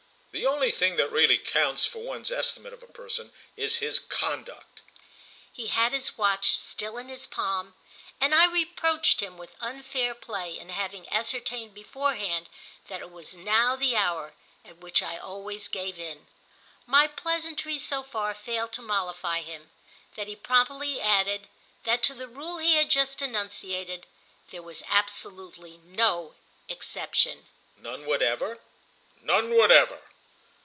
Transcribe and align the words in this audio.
"The 0.33 0.45
only 0.45 0.71
thing 0.71 0.95
that 0.95 1.11
really 1.11 1.37
counts 1.37 1.85
for 1.85 1.99
one's 1.99 2.31
estimate 2.31 2.71
of 2.71 2.81
a 2.81 2.87
person 2.87 3.33
is 3.57 3.75
his 3.79 3.99
conduct." 3.99 4.79
He 5.51 5.67
had 5.67 5.91
his 5.91 6.17
watch 6.17 6.57
still 6.57 6.97
in 6.97 7.09
his 7.09 7.27
palm, 7.27 7.73
and 8.21 8.33
I 8.33 8.45
reproached 8.45 9.19
him 9.19 9.37
with 9.37 9.57
unfair 9.59 10.15
play 10.15 10.57
in 10.57 10.69
having 10.69 11.05
ascertained 11.09 11.73
beforehand 11.73 12.47
that 12.87 13.01
it 13.01 13.11
was 13.11 13.35
now 13.35 13.75
the 13.75 13.97
hour 13.97 14.33
at 14.63 14.77
which 14.77 15.03
I 15.03 15.17
always 15.17 15.67
gave 15.67 15.99
in. 15.99 16.27
My 16.85 17.07
pleasantry 17.07 17.77
so 17.77 18.01
far 18.01 18.33
failed 18.33 18.71
to 18.73 18.81
mollify 18.81 19.41
him 19.41 19.69
that 20.15 20.29
he 20.29 20.35
promptly 20.37 21.01
added 21.01 21.49
that 21.83 22.03
to 22.03 22.13
the 22.13 22.29
rule 22.29 22.57
he 22.59 22.75
had 22.75 22.89
just 22.89 23.21
enunciated 23.21 24.07
there 24.49 24.63
was 24.63 24.81
absolutely 24.87 25.79
no 25.83 26.35
exception. 26.69 27.47
"None 27.75 28.05
whatever?" 28.05 28.61
"None 29.21 29.55
whatever." 29.57 30.03